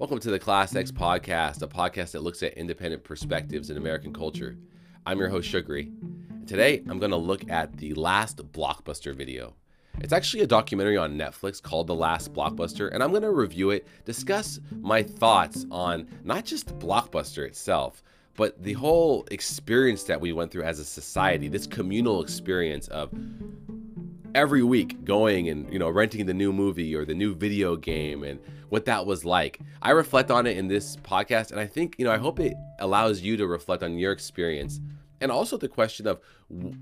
Welcome 0.00 0.20
to 0.20 0.30
the 0.30 0.38
Class 0.38 0.74
X 0.74 0.90
mm. 0.90 0.96
Podcast, 0.96 1.60
a 1.60 1.66
podcast 1.66 2.12
that 2.12 2.22
looks 2.22 2.42
at 2.42 2.54
independent 2.54 3.04
perspectives 3.04 3.68
in 3.68 3.76
American 3.76 4.14
culture. 4.14 4.56
I'm 5.04 5.18
your 5.18 5.28
host, 5.28 5.52
Shukri. 5.52 5.92
Today, 6.46 6.82
I'm 6.88 6.98
going 6.98 7.10
to 7.10 7.18
look 7.18 7.50
at 7.50 7.76
the 7.76 7.92
last 7.92 8.38
Blockbuster 8.50 9.14
video. 9.14 9.52
It's 9.98 10.14
actually 10.14 10.42
a 10.42 10.46
documentary 10.46 10.96
on 10.96 11.18
Netflix 11.18 11.60
called 11.60 11.86
The 11.86 11.94
Last 11.94 12.32
Blockbuster, 12.32 12.90
and 12.90 13.02
I'm 13.02 13.10
going 13.10 13.24
to 13.24 13.30
review 13.30 13.72
it, 13.72 13.86
discuss 14.06 14.58
my 14.80 15.02
thoughts 15.02 15.66
on 15.70 16.08
not 16.24 16.46
just 16.46 16.78
Blockbuster 16.78 17.46
itself, 17.46 18.02
but 18.36 18.62
the 18.62 18.72
whole 18.72 19.26
experience 19.30 20.04
that 20.04 20.18
we 20.18 20.32
went 20.32 20.50
through 20.50 20.62
as 20.62 20.78
a 20.78 20.84
society, 20.86 21.46
this 21.46 21.66
communal 21.66 22.22
experience 22.22 22.88
of 22.88 23.10
every 24.34 24.62
week 24.62 25.04
going 25.04 25.48
and 25.48 25.72
you 25.72 25.78
know 25.78 25.88
renting 25.88 26.26
the 26.26 26.34
new 26.34 26.52
movie 26.52 26.94
or 26.94 27.04
the 27.04 27.14
new 27.14 27.34
video 27.34 27.76
game 27.76 28.22
and 28.22 28.40
what 28.68 28.84
that 28.84 29.04
was 29.06 29.24
like. 29.24 29.60
I 29.82 29.90
reflect 29.90 30.30
on 30.30 30.46
it 30.46 30.56
in 30.56 30.68
this 30.68 30.96
podcast 30.96 31.50
and 31.50 31.60
i 31.60 31.66
think 31.66 31.96
you 31.98 32.04
know 32.04 32.12
i 32.12 32.18
hope 32.18 32.38
it 32.40 32.54
allows 32.78 33.20
you 33.20 33.36
to 33.36 33.46
reflect 33.46 33.82
on 33.82 33.98
your 33.98 34.12
experience 34.12 34.80
and 35.20 35.30
also 35.30 35.56
the 35.56 35.68
question 35.68 36.06
of 36.06 36.20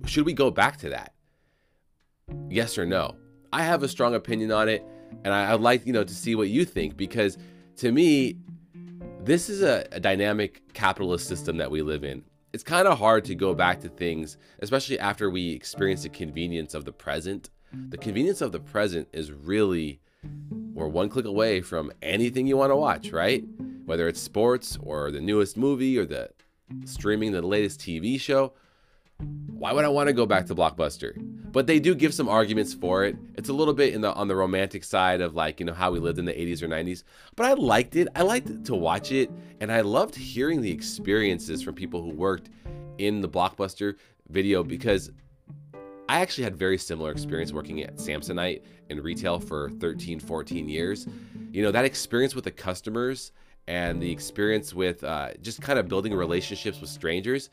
should 0.06 0.26
we 0.26 0.32
go 0.32 0.50
back 0.50 0.76
to 0.78 0.90
that? 0.90 1.14
Yes 2.48 2.78
or 2.78 2.86
no? 2.86 3.16
I 3.52 3.62
have 3.62 3.82
a 3.82 3.88
strong 3.88 4.14
opinion 4.14 4.52
on 4.52 4.68
it 4.68 4.84
and 5.24 5.32
I, 5.32 5.52
would 5.52 5.62
like 5.62 5.86
you 5.86 5.92
know 5.92 6.04
to 6.04 6.14
see 6.14 6.34
what 6.34 6.48
you 6.48 6.64
think 6.64 6.96
because 6.96 7.38
to 7.76 7.90
me 7.92 8.36
this 9.20 9.48
is 9.48 9.62
a, 9.62 9.86
a 9.92 10.00
dynamic 10.00 10.62
capitalist 10.74 11.26
system 11.26 11.56
that 11.58 11.70
we 11.70 11.82
live 11.82 12.04
in 12.04 12.22
it's 12.52 12.62
kind 12.62 12.88
of 12.88 12.98
hard 12.98 13.24
to 13.26 13.34
go 13.34 13.54
back 13.54 13.80
to 13.80 13.88
things, 13.88 14.38
especially 14.60 14.98
after 14.98 15.30
we 15.30 15.50
experience 15.50 16.02
the 16.02 16.08
convenience 16.08 16.74
of 16.74 16.84
the 16.84 16.92
present. 16.92 17.50
The 17.72 17.98
convenience 17.98 18.40
of 18.40 18.52
the 18.52 18.60
present 18.60 19.08
is 19.12 19.30
really 19.30 20.00
we're 20.72 20.88
one 20.88 21.08
click 21.08 21.26
away 21.26 21.60
from 21.60 21.92
anything 22.02 22.46
you 22.46 22.56
want 22.56 22.70
to 22.70 22.76
watch, 22.76 23.10
right? 23.10 23.44
Whether 23.84 24.08
it's 24.08 24.20
sports 24.20 24.78
or 24.82 25.10
the 25.10 25.20
newest 25.20 25.56
movie 25.56 25.98
or 25.98 26.06
the 26.06 26.30
streaming 26.84 27.32
the 27.32 27.42
latest 27.42 27.80
TV 27.80 28.20
show. 28.20 28.52
Why 29.48 29.72
would 29.72 29.84
I 29.84 29.88
want 29.88 30.08
to 30.08 30.12
go 30.12 30.26
back 30.26 30.46
to 30.46 30.54
Blockbuster? 30.54 31.16
But 31.52 31.66
they 31.66 31.80
do 31.80 31.94
give 31.94 32.12
some 32.12 32.28
arguments 32.28 32.74
for 32.74 33.04
it. 33.04 33.16
It's 33.36 33.48
a 33.48 33.52
little 33.52 33.74
bit 33.74 33.94
in 33.94 34.00
the 34.00 34.12
on 34.12 34.28
the 34.28 34.36
romantic 34.36 34.84
side 34.84 35.20
of 35.20 35.34
like, 35.34 35.60
you 35.60 35.66
know, 35.66 35.72
how 35.72 35.90
we 35.90 35.98
lived 35.98 36.18
in 36.18 36.24
the 36.24 36.32
80s 36.32 36.62
or 36.62 36.68
90s. 36.68 37.04
But 37.36 37.46
I 37.46 37.52
liked 37.54 37.96
it. 37.96 38.08
I 38.14 38.22
liked 38.22 38.64
to 38.66 38.74
watch 38.74 39.12
it 39.12 39.30
and 39.60 39.72
I 39.72 39.80
loved 39.80 40.14
hearing 40.14 40.60
the 40.60 40.70
experiences 40.70 41.62
from 41.62 41.74
people 41.74 42.02
who 42.02 42.10
worked 42.10 42.50
in 42.98 43.20
the 43.20 43.28
Blockbuster 43.28 43.96
video 44.28 44.62
because 44.62 45.10
I 46.08 46.20
actually 46.20 46.44
had 46.44 46.56
very 46.56 46.78
similar 46.78 47.10
experience 47.10 47.52
working 47.52 47.82
at 47.82 47.96
Samsonite 47.96 48.62
in 48.88 49.02
retail 49.02 49.38
for 49.38 49.70
13, 49.78 50.20
14 50.20 50.68
years. 50.68 51.06
You 51.52 51.62
know, 51.62 51.70
that 51.70 51.84
experience 51.84 52.34
with 52.34 52.44
the 52.44 52.50
customers 52.50 53.32
and 53.66 54.02
the 54.02 54.10
experience 54.10 54.72
with 54.72 55.04
uh, 55.04 55.34
just 55.42 55.60
kind 55.60 55.78
of 55.78 55.88
building 55.88 56.14
relationships 56.14 56.80
with 56.80 56.88
strangers 56.88 57.50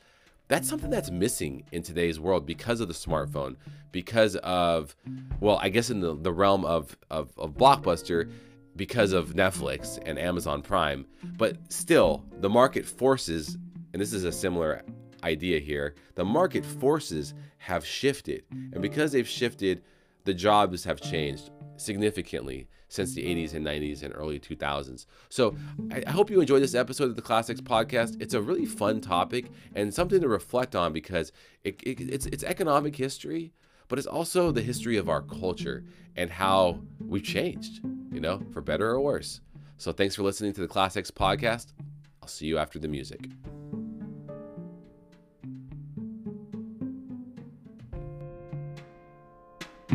that's 0.47 0.69
something 0.69 0.89
that's 0.89 1.09
missing 1.09 1.63
in 1.71 1.81
today's 1.81 2.19
world 2.19 2.45
because 2.45 2.79
of 2.79 2.88
the 2.88 2.93
smartphone 2.93 3.55
because 3.91 4.35
of 4.38 4.95
well 5.39 5.59
i 5.61 5.69
guess 5.69 5.89
in 5.89 5.99
the, 5.99 6.15
the 6.15 6.31
realm 6.31 6.65
of, 6.65 6.95
of, 7.09 7.31
of 7.38 7.53
blockbuster 7.53 8.31
because 8.75 9.13
of 9.13 9.33
netflix 9.33 9.99
and 10.05 10.19
amazon 10.19 10.61
prime. 10.61 11.05
But 11.38 11.71
still 11.71 12.23
the 12.39 12.49
market 12.49 12.85
forces 12.85 13.57
and 13.93 14.01
this 14.01 14.13
is 14.13 14.23
a 14.25 14.31
similar 14.31 14.83
idea 15.23 15.59
here 15.59 15.95
the 16.16 16.25
market 16.25 16.66
forces 16.66 17.33
have 17.57 17.85
shifted. 17.85 18.43
And 18.51 18.81
because 18.81 19.11
they've 19.11 19.27
shifted 19.27 19.81
the 20.23 20.33
jobs 20.33 20.83
have 20.83 21.01
changed 21.01 21.51
significantly 21.77 22.67
since 22.88 23.14
the 23.14 23.23
80s 23.23 23.53
and 23.53 23.66
mm-hmm. 23.66 23.83
90s 23.83 24.03
and 24.03 24.14
early 24.16 24.39
2000s. 24.39 25.05
So 25.30 25.55
I, 25.91 26.09
hope 26.09 26.30
you 26.30 26.39
enjoyed 26.39 26.61
this 26.61 26.75
episode 26.75 27.09
of 27.09 27.16
the 27.16 27.22
Class 27.22 27.50
X 27.50 27.61
podcast. 27.61 28.22
It's 28.22 28.34
a 28.34 28.41
really 28.41 28.66
fun 28.66 29.01
topic 29.01 29.51
and 29.73 29.94
something 29.94 30.22
to 30.22 30.28
reflect 30.28 30.75
on 30.75 30.94
because 30.94 31.31
it, 31.63 31.81
it, 31.84 32.00
it's, 32.01 32.25
it's 32.28 32.44
economic 32.44 32.96
history, 32.96 33.53
but 33.88 34.00
it's 34.00 34.07
also 34.07 34.51
the 34.51 34.62
history 34.62 34.97
of 34.97 35.09
our 35.09 35.22
culture 35.22 35.84
and 36.16 36.29
how 36.29 36.79
we've 37.00 37.23
changed, 37.23 37.84
you 38.12 38.19
know, 38.19 38.41
for 38.51 38.62
better 38.62 38.90
or 38.90 39.02
worse. 39.02 39.41
So 39.78 39.91
thanks 39.91 40.16
for 40.16 40.23
listening 40.23 40.53
to 40.53 40.62
the 40.62 40.67
Class 40.67 40.96
X 40.96 41.12
podcast. 41.12 41.73
I'll 42.22 42.29
see 42.29 42.46
you 42.46 42.57
after 42.57 42.79
the 42.79 42.88
music. 42.88 43.29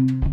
Welcome 0.01 0.30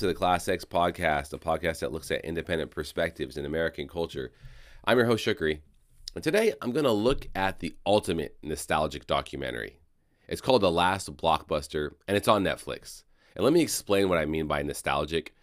to 0.00 0.06
the 0.06 0.14
Class 0.14 0.48
X 0.48 0.64
Podcast, 0.64 1.34
a 1.34 1.38
podcast 1.38 1.80
that 1.80 1.92
looks 1.92 2.10
at 2.10 2.24
independent 2.24 2.70
perspectives 2.70 3.36
in 3.36 3.44
American 3.44 3.86
culture. 3.86 4.32
I'm 4.82 4.96
your 4.96 5.04
host, 5.04 5.26
Shukri, 5.26 5.60
and 6.14 6.24
today 6.24 6.54
I'm 6.62 6.72
going 6.72 6.86
to 6.86 6.90
look 6.90 7.28
at 7.34 7.60
the 7.60 7.76
ultimate 7.84 8.38
nostalgic 8.42 9.06
documentary. 9.06 9.76
It's 10.26 10.40
called 10.40 10.62
The 10.62 10.70
Last 10.70 11.14
Blockbuster, 11.18 11.90
and 12.08 12.16
it's 12.16 12.28
on 12.28 12.42
Netflix. 12.42 13.02
And 13.36 13.44
let 13.44 13.52
me 13.52 13.60
explain 13.60 14.08
what 14.08 14.16
I 14.16 14.24
mean 14.24 14.46
by 14.46 14.62
nostalgic. 14.62 15.34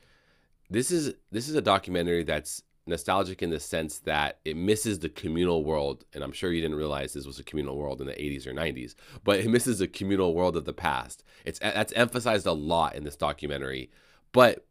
This 0.71 0.89
is 0.89 1.13
this 1.31 1.47
is 1.47 1.53
a 1.53 1.61
documentary 1.61 2.23
that's 2.23 2.63
nostalgic 2.87 3.43
in 3.43 3.51
the 3.51 3.59
sense 3.59 3.99
that 3.99 4.39
it 4.43 4.57
misses 4.57 4.97
the 4.97 5.09
communal 5.09 5.63
world, 5.63 6.03
and 6.13 6.23
I'm 6.23 6.31
sure 6.31 6.51
you 6.51 6.61
didn't 6.61 6.77
realize 6.77 7.13
this 7.13 7.27
was 7.27 7.37
a 7.37 7.43
communal 7.43 7.77
world 7.77 8.01
in 8.01 8.07
the 8.07 8.13
80s 8.13 8.47
or 8.47 8.53
90s, 8.53 8.95
but 9.23 9.39
it 9.39 9.51
misses 9.51 9.77
the 9.77 9.87
communal 9.87 10.33
world 10.33 10.57
of 10.57 10.65
the 10.65 10.73
past. 10.73 11.23
It's 11.45 11.59
that's 11.59 11.93
emphasized 11.93 12.47
a 12.47 12.53
lot 12.53 12.95
in 12.95 13.03
this 13.03 13.15
documentary 13.15 13.91
but 14.31 14.65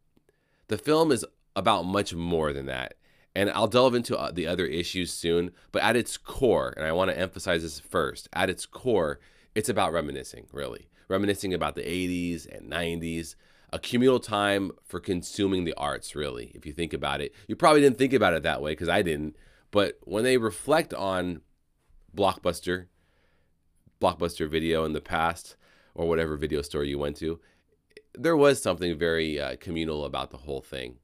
the 0.67 0.77
film 0.77 1.11
is 1.11 1.25
about 1.55 1.85
much 1.85 2.13
more 2.13 2.53
than 2.53 2.67
that. 2.67 2.95
And 3.35 3.49
I'll 3.51 3.67
delve 3.67 3.93
into 3.93 4.17
uh, 4.17 4.31
the 4.31 4.47
other 4.47 4.65
issues 4.65 5.11
soon. 5.11 5.51
But 5.71 5.83
at 5.83 5.95
its 5.95 6.17
core, 6.17 6.73
and 6.75 6.85
I 6.85 6.91
want 6.91 7.11
to 7.11 7.19
emphasize 7.19 7.61
this 7.61 7.79
first, 7.79 8.27
at 8.33 8.49
its 8.49 8.65
core, 8.65 9.19
it's 9.53 9.69
about 9.69 9.93
reminiscing, 9.93 10.47
really. 10.51 10.87
Reminiscing 11.07 11.53
about 11.53 11.75
the 11.75 11.81
80s 11.81 12.47
and 12.47 12.71
90s, 12.71 13.35
a 13.71 13.79
communal 13.79 14.19
time 14.19 14.71
for 14.83 14.99
consuming 14.99 15.65
the 15.65 15.73
arts, 15.75 16.15
really, 16.15 16.51
if 16.55 16.65
you 16.65 16.73
think 16.73 16.93
about 16.93 17.21
it. 17.21 17.33
You 17.47 17.55
probably 17.55 17.81
didn't 17.81 17.97
think 17.97 18.13
about 18.13 18.33
it 18.33 18.43
that 18.43 18.61
way 18.61 18.71
because 18.71 18.89
I 18.89 19.01
didn't. 19.01 19.35
But 19.71 19.97
when 20.03 20.23
they 20.23 20.37
reflect 20.37 20.93
on 20.93 21.41
Blockbuster, 22.15 22.85
Blockbuster 24.01 24.49
video 24.49 24.85
in 24.85 24.93
the 24.93 25.01
past, 25.01 25.55
or 25.93 26.07
whatever 26.07 26.37
video 26.37 26.61
store 26.61 26.83
you 26.83 26.99
went 26.99 27.17
to, 27.17 27.39
there 28.17 28.37
was 28.37 28.61
something 28.61 28.97
very 28.97 29.39
uh, 29.39 29.55
communal 29.59 30.05
about 30.05 30.31
the 30.31 30.37
whole 30.37 30.61
thing. 30.61 30.97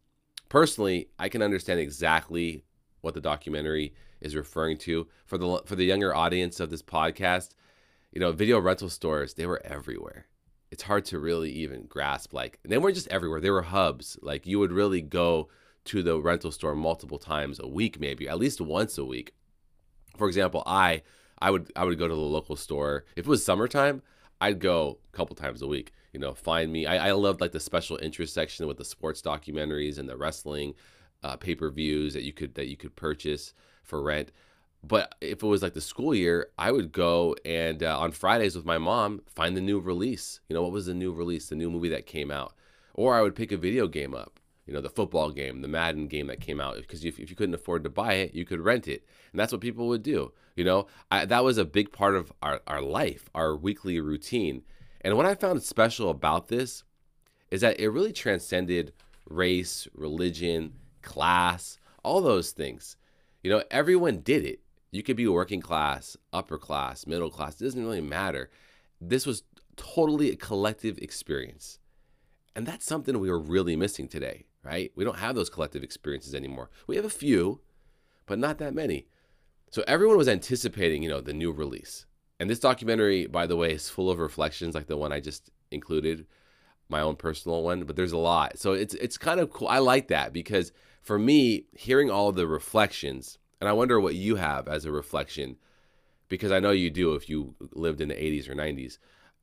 Personally, 0.49 1.09
I 1.17 1.29
can 1.29 1.41
understand 1.41 1.79
exactly 1.79 2.63
what 3.01 3.13
the 3.13 3.21
documentary 3.21 3.93
is 4.21 4.35
referring 4.35 4.77
to. 4.79 5.07
For 5.25 5.37
the 5.37 5.61
for 5.65 5.75
the 5.75 5.85
younger 5.85 6.15
audience 6.15 6.59
of 6.59 6.69
this 6.69 6.81
podcast, 6.81 7.49
you 8.11 8.19
know, 8.19 8.31
video 8.31 8.59
rental 8.59 8.89
stores 8.89 9.33
they 9.33 9.45
were 9.45 9.61
everywhere. 9.63 10.27
It's 10.71 10.83
hard 10.83 11.05
to 11.05 11.19
really 11.19 11.51
even 11.51 11.85
grasp. 11.85 12.33
Like 12.33 12.59
they 12.63 12.77
weren't 12.77 12.95
just 12.95 13.07
everywhere; 13.09 13.41
they 13.41 13.51
were 13.51 13.63
hubs. 13.63 14.17
Like 14.21 14.45
you 14.45 14.59
would 14.59 14.71
really 14.71 15.01
go 15.01 15.49
to 15.85 16.01
the 16.01 16.19
rental 16.19 16.51
store 16.51 16.75
multiple 16.75 17.19
times 17.19 17.59
a 17.59 17.67
week, 17.67 17.99
maybe 17.99 18.27
at 18.27 18.39
least 18.39 18.61
once 18.61 18.97
a 18.97 19.05
week. 19.05 19.33
For 20.17 20.27
example, 20.27 20.63
I 20.65 21.03
I 21.39 21.51
would 21.51 21.71
I 21.75 21.83
would 21.83 21.99
go 21.99 22.07
to 22.07 22.15
the 22.15 22.21
local 22.21 22.55
store 22.55 23.05
if 23.15 23.25
it 23.25 23.29
was 23.29 23.45
summertime. 23.45 24.01
I'd 24.41 24.59
go 24.59 24.99
a 25.13 25.15
couple 25.15 25.35
times 25.35 25.61
a 25.61 25.67
week 25.67 25.93
you 26.13 26.19
know, 26.19 26.33
find 26.33 26.71
me. 26.71 26.85
I, 26.85 27.09
I 27.09 27.11
loved 27.11 27.41
like 27.41 27.51
the 27.51 27.59
special 27.59 27.97
interest 27.97 28.33
section 28.33 28.67
with 28.67 28.77
the 28.77 28.85
sports 28.85 29.21
documentaries 29.21 29.97
and 29.97 30.07
the 30.07 30.15
wrestling 30.15 30.75
uh, 31.23 31.35
pay 31.35 31.55
per 31.55 31.69
views 31.69 32.13
that 32.13 32.23
you 32.23 32.31
could 32.31 32.55
that 32.55 32.67
you 32.67 32.77
could 32.77 32.95
purchase 32.95 33.53
for 33.83 34.01
rent. 34.01 34.31
But 34.85 35.15
if 35.21 35.41
it 35.41 35.47
was 35.47 35.63
like 35.63 35.73
the 35.73 35.81
school 35.81 36.13
year, 36.13 36.49
I 36.57 36.71
would 36.71 36.91
go 36.91 37.35
and 37.45 37.81
uh, 37.81 37.99
on 37.99 38.11
Fridays 38.11 38.55
with 38.55 38.65
my 38.65 38.77
mom 38.77 39.21
find 39.27 39.55
the 39.55 39.61
new 39.61 39.79
release. 39.79 40.41
You 40.49 40.53
know, 40.53 40.61
what 40.61 40.71
was 40.71 40.85
the 40.85 40.93
new 40.93 41.11
release, 41.11 41.47
the 41.47 41.55
new 41.55 41.71
movie 41.71 41.89
that 41.89 42.05
came 42.05 42.29
out, 42.31 42.53
or 42.93 43.15
I 43.15 43.21
would 43.21 43.35
pick 43.35 43.51
a 43.51 43.57
video 43.57 43.87
game 43.87 44.13
up. 44.13 44.39
You 44.67 44.73
know, 44.73 44.81
the 44.81 44.89
football 44.89 45.29
game, 45.31 45.61
the 45.61 45.67
Madden 45.67 46.07
game 46.07 46.27
that 46.27 46.39
came 46.39 46.61
out. 46.61 46.77
Because 46.77 47.03
if, 47.03 47.19
if 47.19 47.29
you 47.29 47.35
couldn't 47.35 47.55
afford 47.55 47.83
to 47.83 47.89
buy 47.89 48.13
it, 48.13 48.33
you 48.33 48.45
could 48.45 48.61
rent 48.61 48.87
it, 48.87 49.05
and 49.31 49.39
that's 49.39 49.51
what 49.51 49.61
people 49.61 49.87
would 49.87 50.03
do. 50.03 50.31
You 50.55 50.63
know, 50.63 50.87
I, 51.09 51.25
that 51.25 51.43
was 51.43 51.57
a 51.57 51.65
big 51.65 51.91
part 51.91 52.15
of 52.15 52.31
our, 52.41 52.61
our 52.67 52.81
life, 52.81 53.29
our 53.33 53.55
weekly 53.55 53.99
routine. 53.99 54.63
And 55.03 55.17
what 55.17 55.25
I 55.25 55.35
found 55.35 55.61
special 55.63 56.09
about 56.09 56.47
this 56.47 56.83
is 57.51 57.61
that 57.61 57.79
it 57.79 57.89
really 57.89 58.13
transcended 58.13 58.93
race, 59.29 59.87
religion, 59.93 60.73
class, 61.01 61.77
all 62.03 62.21
those 62.21 62.51
things. 62.51 62.95
You 63.41 63.51
know, 63.51 63.63
everyone 63.69 64.19
did 64.19 64.45
it. 64.45 64.61
You 64.91 65.03
could 65.03 65.17
be 65.17 65.27
working 65.27 65.61
class, 65.61 66.15
upper 66.31 66.57
class, 66.57 67.07
middle 67.07 67.29
class, 67.29 67.59
it 67.59 67.63
doesn't 67.63 67.83
really 67.83 68.01
matter. 68.01 68.49
This 69.01 69.25
was 69.25 69.43
totally 69.75 70.31
a 70.31 70.35
collective 70.35 70.97
experience. 70.99 71.79
And 72.55 72.65
that's 72.65 72.85
something 72.85 73.19
we 73.19 73.29
are 73.29 73.39
really 73.39 73.75
missing 73.75 74.07
today, 74.07 74.45
right? 74.63 74.91
We 74.95 75.03
don't 75.03 75.17
have 75.17 75.35
those 75.35 75.49
collective 75.49 75.83
experiences 75.83 76.35
anymore. 76.35 76.69
We 76.85 76.95
have 76.95 77.05
a 77.05 77.09
few, 77.09 77.61
but 78.27 78.37
not 78.37 78.59
that 78.59 78.75
many. 78.75 79.07
So 79.71 79.83
everyone 79.87 80.17
was 80.17 80.27
anticipating, 80.27 81.01
you 81.01 81.09
know, 81.09 81.21
the 81.21 81.33
new 81.33 81.51
release. 81.51 82.05
And 82.39 82.49
this 82.49 82.59
documentary, 82.59 83.27
by 83.27 83.47
the 83.47 83.55
way, 83.55 83.73
is 83.73 83.89
full 83.89 84.09
of 84.09 84.19
reflections 84.19 84.75
like 84.75 84.87
the 84.87 84.97
one 84.97 85.11
I 85.11 85.19
just 85.19 85.49
included, 85.71 86.25
my 86.89 87.01
own 87.01 87.15
personal 87.15 87.63
one, 87.63 87.83
but 87.83 87.95
there's 87.95 88.11
a 88.11 88.17
lot. 88.17 88.59
So 88.59 88.73
it's 88.73 88.93
it's 88.95 89.17
kind 89.17 89.39
of 89.39 89.51
cool. 89.51 89.67
I 89.67 89.79
like 89.79 90.07
that 90.09 90.33
because 90.33 90.71
for 91.01 91.19
me, 91.19 91.65
hearing 91.73 92.09
all 92.09 92.31
the 92.31 92.47
reflections, 92.47 93.37
and 93.59 93.69
I 93.69 93.73
wonder 93.73 93.99
what 93.99 94.15
you 94.15 94.35
have 94.35 94.67
as 94.67 94.85
a 94.85 94.91
reflection, 94.91 95.57
because 96.27 96.51
I 96.51 96.59
know 96.59 96.71
you 96.71 96.89
do 96.89 97.15
if 97.15 97.29
you 97.29 97.55
lived 97.73 98.01
in 98.01 98.09
the 98.09 98.15
80s 98.15 98.49
or 98.49 98.55
90s. 98.55 98.97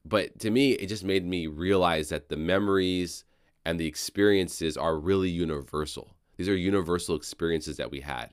But 0.05 0.39
to 0.41 0.51
me, 0.51 0.73
it 0.73 0.87
just 0.87 1.05
made 1.05 1.27
me 1.27 1.47
realize 1.47 2.09
that 2.09 2.31
the 2.31 2.37
memories 2.37 3.25
and 3.65 3.79
the 3.79 3.87
experiences 3.87 4.77
are 4.77 4.99
really 4.99 5.29
universal. 5.29 6.17
These 6.39 6.49
are 6.49 6.57
universal 6.57 7.17
experiences 7.17 7.77
that 7.77 7.91
we 7.91 8.01
had 8.01 8.31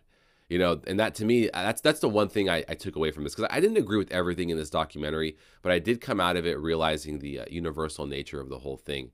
you 0.50 0.58
know 0.58 0.80
and 0.88 1.00
that 1.00 1.16
to 1.16 1.26
me 1.26 1.50
that's 1.54 1.82
that's 1.82 2.00
the 2.00 2.10
one 2.10 2.30
thing 2.30 2.50
i, 2.50 2.64
I 2.68 2.74
took 2.74 2.96
away 2.96 3.12
from 3.12 3.24
this 3.24 3.36
because 3.36 3.50
i 3.52 3.60
didn't 3.60 3.78
agree 3.78 3.98
with 3.98 4.12
everything 4.12 4.50
in 4.50 4.58
this 4.58 4.70
documentary 4.70 5.38
but 5.62 5.72
i 5.72 5.80
did 5.80 6.02
come 6.02 6.20
out 6.20 6.38
of 6.38 6.46
it 6.46 6.60
realizing 6.60 7.20
the 7.20 7.42
uh, 7.42 7.46
universal 7.50 8.06
nature 8.06 8.40
of 8.40 8.50
the 8.50 8.60
whole 8.60 8.78
thing. 8.78 9.12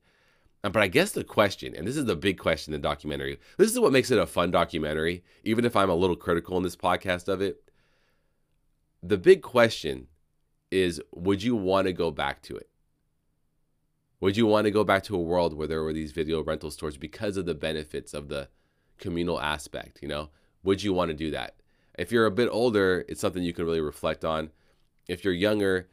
But 0.62 0.78
i 0.78 0.88
guess 0.88 1.12
the 1.12 1.24
question 1.24 1.76
and 1.76 1.86
this 1.86 1.98
is 1.98 2.06
the 2.06 2.16
big 2.16 2.38
question 2.38 2.74
in 2.74 2.80
the 2.80 2.88
documentary 2.88 3.40
this 3.58 3.72
is 3.72 3.80
what 3.80 3.92
makes 3.92 4.12
it 4.12 4.20
a 4.20 4.26
fun 4.26 4.52
documentary 4.52 5.24
even 5.44 5.66
if 5.66 5.76
i'm 5.76 5.90
a 5.90 5.96
little 5.96 6.16
critical 6.16 6.56
in 6.58 6.64
this 6.64 6.76
podcast 6.76 7.28
of 7.28 7.42
it. 7.42 7.62
The 9.02 9.18
big 9.18 9.42
question 9.42 10.08
is 10.72 11.02
would 11.12 11.44
you 11.44 11.56
want 11.58 11.88
to 11.88 11.94
go 11.94 12.12
back 12.12 12.42
to 12.44 12.56
it? 12.56 12.70
Would 14.22 14.38
you 14.38 14.48
want 14.48 14.64
to 14.66 14.72
go 14.72 14.86
back 14.86 15.04
to 15.04 15.18
a 15.18 15.22
world 15.22 15.54
where 15.54 15.68
there 15.68 15.84
were 15.84 15.92
these 15.92 16.14
video 16.14 16.42
rental 16.42 16.72
stores 16.72 16.96
because 16.96 17.36
of 17.36 17.46
the 17.46 17.54
benefits 17.54 18.14
of 18.14 18.30
the 18.30 18.48
communal 18.98 19.42
aspect 19.42 20.00
you 20.02 20.08
know 20.08 20.30
would 20.64 20.84
you 20.84 20.94
want 20.94 21.10
to 21.10 21.16
do 21.16 21.32
that? 21.32 21.56
If 21.98 22.12
you're 22.12 22.26
a 22.26 22.32
bit 22.32 22.50
older, 22.52 23.06
it's 23.08 23.22
something 23.22 23.44
you 23.44 23.54
can 23.54 23.66
really 23.66 23.82
reflect 23.82 24.26
on. 24.26 24.50
If 25.08 25.24
you're 25.24 25.34
younger, 25.34 25.90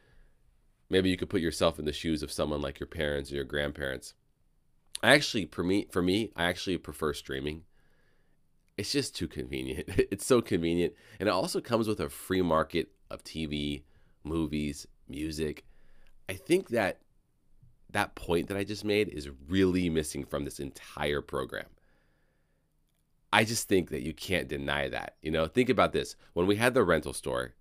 maybe 0.89 1.11
you 1.11 1.17
could 1.17 1.31
put 1.31 1.41
yourself 1.41 1.79
in 1.79 1.85
the 1.85 1.93
shoes 1.93 2.23
of 2.23 2.33
someone 2.33 2.63
like 2.63 2.81
your 2.81 2.87
parents 2.87 3.31
or 3.31 3.37
your 3.37 3.45
grandparents. 3.45 4.15
I 5.03 5.13
actually, 5.13 5.47
for 5.47 5.63
me, 5.63 5.87
for 5.91 6.03
me, 6.03 6.31
I 6.37 6.45
actually 6.45 6.79
prefer 6.79 7.13
streaming. 7.13 7.65
It's 8.77 8.93
just 8.93 9.15
too 9.15 9.29
convenient. 9.29 9.89
It's 10.11 10.27
so 10.27 10.41
convenient, 10.41 10.95
and 11.19 11.29
it 11.29 11.33
also 11.33 11.61
comes 11.61 11.87
with 11.87 12.01
a 12.01 12.09
free 12.09 12.43
market 12.43 12.91
of 13.11 13.25
TV, 13.25 13.83
movies, 14.25 14.87
music. 15.09 15.65
I 16.29 16.35
think 16.35 16.69
that 16.71 17.01
that 17.93 18.15
point 18.15 18.49
that 18.49 18.57
I 18.57 18.65
just 18.65 18.85
made 18.85 19.09
is 19.09 19.29
really 19.49 19.91
missing 19.91 20.25
from 20.25 20.45
this 20.45 20.61
entire 20.61 21.21
program. 21.21 21.67
I 23.33 23.45
just 23.45 23.69
think 23.69 23.91
that 23.91 24.03
you 24.03 24.13
can't 24.13 24.49
deny 24.49 24.89
that. 24.89 25.17
You 25.23 25.31
know, 25.31 25.47
think 25.47 25.69
about 25.69 25.93
this. 25.93 26.17
When 26.33 26.47
we 26.47 26.57
had 26.57 26.75
the 26.75 26.83
rental 26.83 27.13
store, 27.13 27.55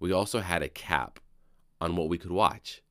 we 0.00 0.12
also 0.12 0.40
had 0.40 0.62
a 0.62 0.68
cap 0.68 1.20
on 1.80 1.96
what 1.96 2.08
we 2.08 2.18
could 2.18 2.32
watch. 2.32 2.82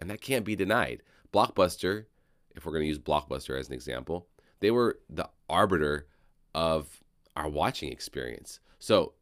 And 0.00 0.10
that 0.10 0.20
can't 0.20 0.44
be 0.44 0.56
denied. 0.56 1.02
Blockbuster, 1.32 2.06
if 2.54 2.64
we're 2.64 2.72
going 2.72 2.84
to 2.84 2.88
use 2.88 2.98
Blockbuster 2.98 3.58
as 3.58 3.68
an 3.68 3.74
example, 3.74 4.26
they 4.60 4.70
were 4.70 4.98
the 5.10 5.28
arbiter 5.48 6.06
of 6.54 7.02
our 7.34 7.48
watching 7.48 7.92
experience. 7.92 8.60
So 8.78 9.12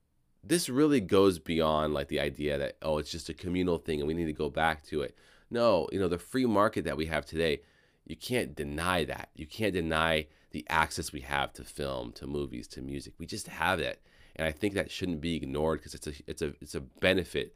this 0.43 0.69
really 0.69 1.01
goes 1.01 1.39
beyond 1.39 1.95
like 1.95 2.09
the 2.09 2.21
idea 2.21 2.59
that, 2.59 2.77
oh, 2.83 2.99
it's 2.99 3.11
just 3.11 3.29
a 3.29 3.35
communal 3.35 3.79
thing 3.79 4.01
and 4.01 4.07
we 4.07 4.15
need 4.15 4.27
to 4.27 4.33
go 4.33 4.51
back 4.51 4.85
to 4.85 5.03
it. 5.03 5.17
No, 5.51 5.89
you 5.93 5.99
know, 5.99 6.09
the 6.09 6.19
free 6.19 6.47
market 6.47 6.85
that 6.85 6.97
we 6.97 7.07
have 7.07 7.27
today, 7.27 7.61
you 8.07 8.17
can't 8.17 8.55
deny 8.55 9.05
that. 9.05 9.31
You 9.35 9.47
can't 9.47 9.73
deny 9.73 10.27
the 10.55 10.65
access 10.71 11.13
we 11.13 11.21
have 11.21 11.53
to 11.53 11.65
film, 11.65 12.13
to 12.13 12.29
movies, 12.29 12.69
to 12.69 12.81
music. 12.81 13.13
We 13.19 13.27
just 13.27 13.49
have 13.49 13.81
it, 13.81 14.01
and 14.37 14.47
I 14.47 14.53
think 14.53 14.75
that 14.75 14.89
shouldn't 14.89 15.21
be 15.21 15.35
ignored 15.35 15.81
because 15.81 15.95
it's 15.95 16.07
a 16.07 16.13
it's 16.29 16.43
a 16.43 16.55
it's 16.61 16.77
a 16.77 16.81
benefit 16.81 17.53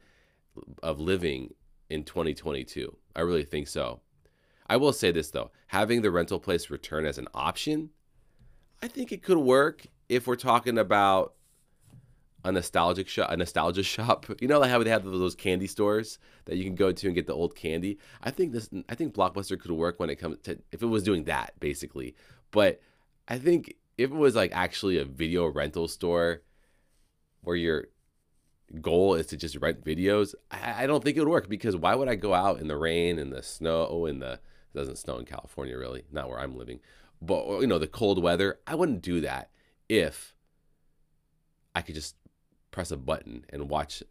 of 0.83 0.99
living 0.99 1.53
in 1.89 2.03
2022. 2.03 2.93
I 3.15 3.21
really 3.21 3.45
think 3.45 3.69
so. 3.69 4.01
I 4.67 4.75
will 4.75 4.91
say 4.91 5.11
this 5.11 5.31
though, 5.31 5.49
having 5.67 6.01
the 6.01 6.11
rental 6.11 6.41
place 6.41 6.69
return 6.69 7.05
as 7.05 7.17
an 7.17 7.29
option, 7.33 7.91
I 8.83 8.89
think 8.89 9.13
it 9.13 9.23
could 9.23 9.37
work 9.37 9.87
if 10.09 10.27
we're 10.27 10.35
talking 10.35 10.77
about 10.77 11.35
a 12.43 12.51
nostalgic 12.51 13.07
shop, 13.07 13.31
a 13.31 13.37
nostalgia 13.37 13.83
shop. 13.95 14.25
You 14.41 14.49
know, 14.49 14.59
like 14.59 14.71
how 14.71 14.83
they 14.83 14.89
have 14.89 15.05
those 15.05 15.35
candy 15.35 15.67
stores 15.67 16.19
that 16.45 16.57
you 16.57 16.65
can 16.65 16.75
go 16.75 16.91
to 16.91 17.07
and 17.07 17.15
get 17.15 17.27
the 17.27 17.33
old 17.33 17.55
candy. 17.55 17.97
I 18.21 18.31
think 18.31 18.51
this, 18.51 18.69
I 18.89 18.95
think 18.95 19.13
Blockbuster 19.13 19.57
could 19.57 19.71
work 19.71 20.01
when 20.01 20.09
it 20.09 20.17
comes 20.17 20.37
to 20.43 20.59
if 20.73 20.83
it 20.83 20.87
was 20.87 21.03
doing 21.03 21.23
that 21.23 21.53
basically. 21.61 22.13
But 22.51 22.81
I 23.29 23.37
think 23.37 23.75
if 23.97 24.09
it 24.09 24.15
was 24.15 24.35
like 24.35 24.51
actually 24.53 24.97
a 24.97 25.05
video 25.05 25.47
rental 25.47 25.87
store 25.87 26.41
where 27.41 27.55
your 27.55 27.85
goal 28.81 29.13
is 29.13 29.27
to 29.27 29.37
just 29.37 29.55
rent 29.57 29.85
videos, 29.85 30.33
I, 30.49 30.83
I 30.83 30.87
don't 30.87 31.03
think 31.03 31.15
it 31.15 31.19
would 31.19 31.29
work 31.29 31.47
because 31.47 31.75
why 31.75 31.93
would 31.93 32.09
I 32.09 32.15
go 32.15 32.33
out 32.33 32.59
in 32.59 32.67
the 32.67 32.75
rain 32.75 33.19
and 33.19 33.31
the 33.31 33.43
snow 33.43 33.87
oh, 33.89 34.05
and 34.05 34.21
the 34.21 34.33
it 34.73 34.77
doesn't 34.77 34.97
snow 34.97 35.17
in 35.17 35.25
California 35.25 35.77
really, 35.77 36.03
not 36.11 36.29
where 36.29 36.39
I'm 36.39 36.57
living, 36.57 36.79
but 37.21 37.61
you 37.61 37.67
know 37.67 37.79
the 37.79 37.87
cold 37.87 38.21
weather. 38.21 38.59
I 38.65 38.75
wouldn't 38.75 39.01
do 39.01 39.21
that 39.21 39.51
if 39.87 40.35
I 41.75 41.81
could 41.81 41.95
just 41.95 42.15
press 42.71 42.91
a 42.91 42.97
button 42.97 43.45
and 43.49 43.69
watch 43.69 44.03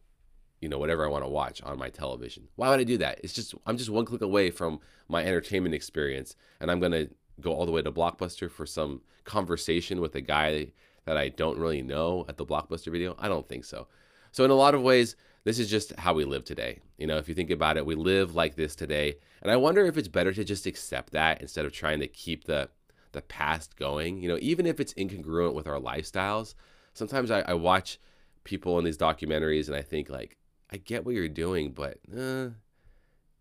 you 0.61 0.69
know 0.69 0.79
whatever 0.79 1.05
I 1.05 1.09
want 1.09 1.25
to 1.25 1.29
watch 1.29 1.62
on 1.62 1.79
my 1.79 1.88
television. 1.88 2.49
Why 2.56 2.71
would 2.71 2.81
I 2.81 2.85
do 2.85 2.99
that? 2.99 3.21
It's 3.25 3.32
just 3.32 3.55
I'm 3.67 3.76
just 3.76 3.91
one 3.91 4.05
click 4.05 4.23
away 4.23 4.50
from 4.50 4.81
my 5.09 5.25
entertainment 5.25 5.75
experience 5.75 6.37
and 6.61 6.71
I'm 6.71 6.81
going 6.81 6.93
to 6.93 7.09
go 7.40 7.52
all 7.52 7.67
the 7.67 7.73
way 7.73 7.82
to 7.82 7.93
Blockbuster 7.93 8.50
for 8.50 8.67
some 8.67 9.02
conversation 9.25 10.00
with 10.00 10.14
a 10.14 10.20
guy 10.20 10.69
that 11.05 11.17
I 11.17 11.29
don't 11.29 11.58
really 11.58 11.82
know 11.82 12.25
at 12.29 12.37
the 12.37 12.46
Blockbuster 12.46 12.93
video? 12.93 13.14
I 13.19 13.29
don't 13.29 13.49
think 13.49 13.64
so. 13.64 13.87
So, 14.32 14.44
in 14.44 14.50
a 14.50 14.55
lot 14.55 14.75
of 14.75 14.82
ways, 14.82 15.17
this 15.44 15.58
is 15.58 15.70
just 15.70 15.94
how 15.96 16.14
we 16.14 16.25
live 16.25 16.44
today. 16.44 16.81
You 16.99 17.06
know, 17.06 17.17
if 17.17 17.29
you 17.29 17.35
think 17.35 17.50
about 17.50 17.76
it, 17.76 17.87
we 17.87 17.94
live 17.94 18.35
like 18.35 18.56
this 18.56 18.75
today. 18.75 19.17
And 19.43 19.50
I 19.50 19.56
wonder 19.56 19.87
if 19.87 19.96
it's 19.96 20.08
better 20.08 20.32
to 20.32 20.44
just 20.44 20.67
accept 20.67 21.12
that 21.12 21.40
instead 21.40 21.64
of 21.64 21.73
trying 21.73 22.00
to 22.00 22.08
keep 22.08 22.44
the 22.44 22.69
the 23.12 23.23
past 23.23 23.76
going. 23.76 24.23
You 24.23 24.29
know, 24.29 24.38
even 24.40 24.67
if 24.67 24.81
it's 24.81 24.94
incongruent 24.94 25.55
with 25.55 25.67
our 25.67 25.81
lifestyles. 25.81 26.55
Sometimes 26.94 27.31
I, 27.31 27.40
I 27.43 27.55
watch 27.55 27.99
people 28.44 28.79
in 28.79 28.85
these 28.85 28.99
documentaries 28.99 29.69
and 29.69 29.76
I 29.76 29.82
think 29.82 30.08
like, 30.08 30.37
I 30.70 30.79
get 30.79 31.05
what 31.05 31.14
you're 31.14 31.29
doing, 31.29 31.70
but 31.70 31.99
uh, 32.17 32.49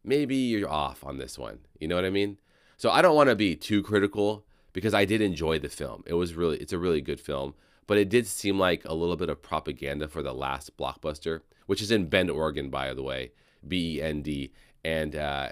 maybe 0.03 0.35
you're 0.35 0.69
off 0.69 1.03
on 1.03 1.17
this 1.17 1.37
one. 1.37 1.59
You 1.79 1.87
know 1.87 1.95
what 1.95 2.05
I 2.05 2.09
mean? 2.09 2.37
So 2.77 2.91
I 2.91 3.01
don't 3.01 3.15
want 3.15 3.29
to 3.29 3.35
be 3.35 3.55
too 3.55 3.81
critical 3.81 4.45
because 4.71 4.93
I 4.93 5.05
did 5.05 5.21
enjoy 5.21 5.59
the 5.59 5.69
film. 5.69 6.03
It 6.05 6.13
was 6.13 6.35
really 6.35 6.57
it's 6.57 6.73
a 6.73 6.77
really 6.77 7.01
good 7.01 7.19
film, 7.19 7.55
but 7.87 7.97
it 7.97 8.09
did 8.09 8.27
seem 8.27 8.59
like 8.59 8.85
a 8.85 8.93
little 8.93 9.15
bit 9.15 9.29
of 9.29 9.41
propaganda 9.41 10.07
for 10.07 10.21
the 10.21 10.33
last 10.33 10.77
blockbuster, 10.77 11.41
which 11.65 11.81
is 11.81 11.91
in 11.91 12.07
Bend, 12.07 12.29
Oregon, 12.29 12.69
by 12.69 12.93
the 12.93 13.03
way, 13.03 13.31
B 13.67 13.97
E 13.97 14.01
N 14.01 14.21
D, 14.21 14.53
and 14.85 15.15
uh, 15.15 15.51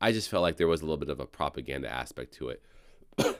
I 0.00 0.12
just 0.12 0.28
felt 0.28 0.42
like 0.42 0.56
there 0.56 0.68
was 0.68 0.80
a 0.80 0.84
little 0.84 0.96
bit 0.96 1.08
of 1.08 1.20
a 1.20 1.26
propaganda 1.26 1.88
aspect 1.88 2.34
to 2.34 2.48
it. 2.48 2.62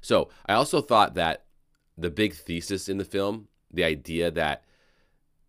so 0.00 0.30
I 0.46 0.54
also 0.54 0.80
thought 0.80 1.14
that 1.14 1.44
the 1.98 2.10
big 2.10 2.34
thesis 2.34 2.88
in 2.88 2.98
the 2.98 3.04
film, 3.04 3.48
the 3.72 3.84
idea 3.84 4.30
that 4.30 4.62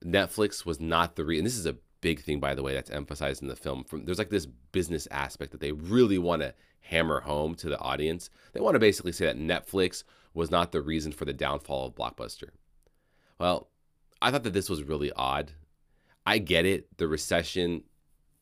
Netflix 0.04 0.66
was 0.66 0.80
not 0.80 1.16
the 1.16 1.26
reason. 1.26 1.44
This 1.44 1.58
is 1.58 1.66
a 1.66 1.78
big 2.02 2.22
thing, 2.22 2.40
by 2.40 2.56
the 2.56 2.64
way, 2.64 2.74
that's 2.74 2.90
emphasized 2.90 3.42
in 3.42 3.48
the 3.48 3.56
film. 3.56 3.84
From 3.84 4.06
there's 4.06 4.18
like 4.18 4.30
this 4.30 4.46
business 4.46 5.08
aspect 5.12 5.52
that 5.52 5.62
they 5.62 5.72
really 5.72 6.18
want 6.18 6.42
to 6.42 6.54
hammer 6.82 7.22
home 7.22 7.56
to 7.56 7.70
the 7.70 7.80
audience. 7.80 8.30
They 8.54 8.60
want 8.60 8.76
to 8.76 8.80
basically 8.80 9.12
say 9.12 9.26
that 9.26 9.38
Netflix 9.38 10.04
was 10.34 10.52
not 10.52 10.72
the 10.72 10.82
reason 10.82 11.12
for 11.12 11.26
the 11.26 11.34
downfall 11.34 11.88
of 11.88 11.96
Blockbuster. 11.96 12.50
Well, 13.40 13.70
I 14.22 14.32
thought 14.32 14.44
that 14.44 14.54
this 14.54 14.70
was 14.70 14.84
really 14.84 15.12
odd. 15.12 15.52
I 16.26 16.40
get 16.40 16.66
it. 16.66 16.98
The 16.98 17.08
recession 17.08 17.84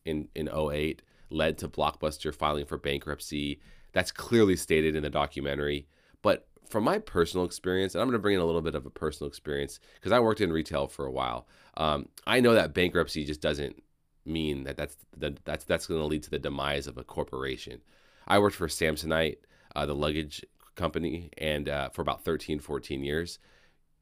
in 0.06 0.28
in 0.36 0.50
08 0.50 1.02
led 1.30 1.58
to 1.60 1.68
Blockbuster 1.68 2.34
filing 2.34 2.66
for 2.66 2.78
bankruptcy. 2.78 3.60
That's 3.94 4.12
clearly 4.12 4.56
stated 4.56 4.96
in 4.96 5.04
the 5.04 5.10
documentary. 5.10 5.88
But 6.22 6.48
from 6.70 6.84
my 6.84 7.00
personal 7.00 7.46
experience, 7.46 7.94
and 7.94 8.02
I'm 8.02 8.08
going 8.08 8.14
to 8.18 8.22
bring 8.22 8.36
in 8.36 8.42
a 8.42 8.46
little 8.46 8.62
bit 8.62 8.76
of 8.76 8.86
a 8.86 8.90
personal 8.90 9.28
experience 9.28 9.80
because 9.96 10.12
I 10.12 10.20
worked 10.20 10.42
in 10.42 10.52
retail 10.52 10.88
for 10.88 11.06
a 11.06 11.12
while. 11.12 11.48
Um, 11.78 12.10
I 12.26 12.40
know 12.40 12.54
that 12.54 12.74
bankruptcy 12.74 13.26
just 13.26 13.42
doesn't 13.42 13.82
mean 14.26 14.64
that 14.64 14.76
that's 14.76 14.98
that, 15.18 15.44
that's 15.46 15.66
that's 15.66 15.88
going 15.88 16.00
to 16.00 16.06
lead 16.06 16.24
to 16.24 16.30
the 16.30 16.40
demise 16.40 16.88
of 16.88 16.98
a 16.98 17.04
corporation. 17.04 17.82
I 18.28 18.40
worked 18.40 18.56
for 18.56 18.68
Samsonite, 18.68 19.38
uh, 19.76 19.86
the 19.86 19.96
luggage 19.96 20.44
company, 20.76 21.30
and 21.38 21.70
uh, 21.70 21.90
for 21.90 22.02
about 22.02 22.24
13, 22.24 22.60
14 22.60 23.04
years, 23.04 23.40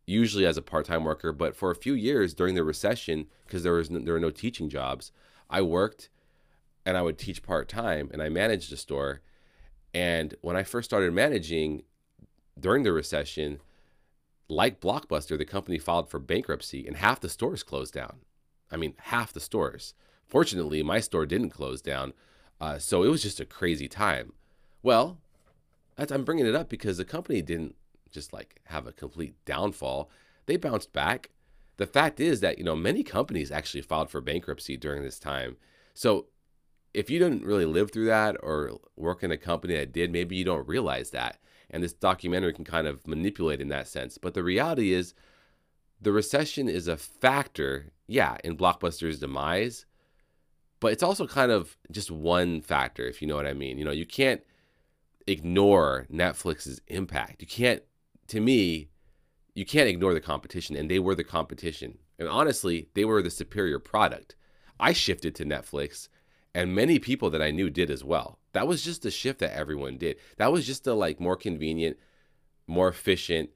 usually 0.05 0.45
as 0.45 0.57
a 0.57 0.61
part-time 0.61 1.03
worker. 1.03 1.31
But 1.31 1.55
for 1.55 1.71
a 1.71 1.75
few 1.75 1.93
years 1.93 2.33
during 2.33 2.55
the 2.55 2.63
recession, 2.63 3.27
because 3.45 3.63
there 3.63 3.73
was 3.73 3.89
no, 3.89 3.99
there 3.99 4.13
were 4.13 4.19
no 4.19 4.31
teaching 4.31 4.69
jobs, 4.69 5.11
I 5.49 5.61
worked 5.61 6.09
and 6.85 6.97
I 6.97 7.01
would 7.01 7.17
teach 7.17 7.43
part-time, 7.43 8.09
and 8.11 8.21
I 8.21 8.27
managed 8.27 8.71
a 8.73 8.77
store. 8.77 9.21
And 9.93 10.35
when 10.41 10.57
I 10.57 10.63
first 10.63 10.89
started 10.89 11.13
managing, 11.13 11.83
during 12.59 12.83
the 12.83 12.93
recession, 12.93 13.59
like 14.47 14.79
Blockbuster, 14.79 15.37
the 15.37 15.45
company 15.45 15.77
filed 15.79 16.09
for 16.09 16.19
bankruptcy 16.19 16.85
and 16.85 16.97
half 16.97 17.19
the 17.19 17.29
stores 17.29 17.63
closed 17.63 17.93
down. 17.93 18.17
I 18.71 18.77
mean, 18.77 18.95
half 18.97 19.33
the 19.33 19.39
stores. 19.39 19.93
Fortunately, 20.27 20.81
my 20.83 20.99
store 20.99 21.25
didn't 21.25 21.49
close 21.49 21.81
down. 21.81 22.13
Uh, 22.59 22.79
so 22.79 23.03
it 23.03 23.09
was 23.09 23.21
just 23.21 23.39
a 23.39 23.45
crazy 23.45 23.87
time. 23.87 24.33
Well, 24.81 25.19
I'm 25.97 26.23
bringing 26.23 26.45
it 26.45 26.55
up 26.55 26.69
because 26.69 26.97
the 26.97 27.05
company 27.05 27.41
didn't 27.41 27.75
just 28.11 28.33
like 28.33 28.61
have 28.65 28.87
a 28.87 28.91
complete 28.91 29.35
downfall. 29.45 30.09
They 30.45 30.57
bounced 30.57 30.93
back. 30.93 31.29
the 31.77 31.87
fact 31.87 32.19
is 32.19 32.39
that, 32.39 32.59
you 32.59 32.63
know, 32.63 32.75
many 32.75 33.03
companies 33.03 33.51
actually 33.51 33.81
filed 33.81 34.09
for 34.09 34.21
bankruptcy 34.21 34.77
during 34.77 35.03
this 35.03 35.19
time. 35.19 35.57
So 35.93 36.27
if 36.93 37.09
you 37.09 37.17
didn't 37.17 37.43
really 37.43 37.65
live 37.65 37.91
through 37.91 38.05
that 38.05 38.37
or 38.41 38.79
work 38.95 39.23
in 39.23 39.31
a 39.31 39.37
company 39.37 39.75
that 39.75 39.91
did, 39.91 40.11
maybe 40.11 40.35
you 40.35 40.45
don't 40.45 40.67
realize 40.67 41.09
that. 41.09 41.39
And 41.69 41.83
this 41.83 41.93
documentary 41.93 42.53
can 42.53 42.65
kind 42.65 42.87
of 42.87 43.07
manipulate 43.07 43.61
in 43.61 43.69
that 43.69 43.87
sense. 43.87 44.17
But 44.17 44.33
the 44.33 44.43
reality 44.43 44.93
is, 44.93 45.13
the 46.01 46.11
recession 46.11 46.67
is 46.67 46.87
a 46.87 46.97
factor, 46.97 47.91
yeah, 48.07 48.37
in 48.43 48.57
Blockbuster's 48.57 49.19
demise, 49.19 49.85
but 50.79 50.91
it's 50.91 51.03
also 51.03 51.25
kind 51.25 51.51
of 51.51 51.77
just 51.91 52.11
one 52.11 52.61
factor, 52.61 53.05
if 53.05 53.21
you 53.21 53.27
know 53.27 53.35
what 53.35 53.47
I 53.47 53.53
mean. 53.53 53.77
You 53.77 53.85
know, 53.85 53.91
you 53.91 54.05
can't 54.05 54.41
ignore 55.27 56.05
Netflix's 56.11 56.81
impact. 56.87 57.41
You 57.41 57.47
can't, 57.47 57.83
to 58.27 58.41
me, 58.41 58.89
you 59.55 59.65
can't 59.65 59.87
ignore 59.87 60.13
the 60.13 60.19
competition, 60.19 60.75
and 60.75 60.91
they 60.91 60.99
were 60.99 61.15
the 61.15 61.23
competition. 61.23 61.99
And 62.19 62.27
honestly, 62.27 62.89
they 62.95 63.05
were 63.05 63.21
the 63.21 63.29
superior 63.29 63.79
product. 63.79 64.35
I 64.79 64.91
shifted 64.91 65.35
to 65.35 65.45
Netflix, 65.45 66.09
and 66.53 66.75
many 66.75 66.99
people 66.99 67.29
that 67.29 67.41
I 67.41 67.51
knew 67.51 67.69
did 67.69 67.89
as 67.89 68.03
well. 68.03 68.39
That 68.53 68.67
was 68.67 68.83
just 68.83 69.05
a 69.05 69.11
shift 69.11 69.39
that 69.39 69.55
everyone 69.55 69.97
did. 69.97 70.17
That 70.37 70.51
was 70.51 70.65
just 70.65 70.87
a 70.87 70.93
like 70.93 71.19
more 71.19 71.35
convenient, 71.35 71.97
more 72.67 72.87
efficient, 72.87 73.49